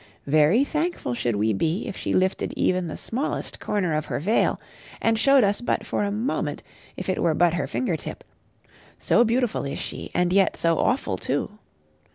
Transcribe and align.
Very 0.25 0.63
thankful 0.63 1.13
should 1.13 1.35
we 1.35 1.53
be 1.53 1.85
if 1.87 1.95
she 1.95 2.11
lifted 2.11 2.55
even 2.57 2.87
the 2.87 2.97
smallest 2.97 3.59
corner 3.59 3.93
of 3.93 4.07
her 4.07 4.19
veil, 4.19 4.59
and 4.99 5.15
showed 5.15 5.43
us 5.43 5.61
but 5.61 5.85
for 5.85 6.03
a 6.03 6.11
moment 6.11 6.63
if 6.97 7.07
it 7.07 7.21
were 7.21 7.35
but 7.35 7.53
her 7.53 7.67
finger 7.67 7.95
tip 7.95 8.23
so 8.97 9.23
beautiful 9.23 9.63
is 9.63 9.77
she, 9.77 10.09
and 10.15 10.33
yet 10.33 10.57
so 10.57 10.79
awful 10.79 11.17
too. 11.17 11.59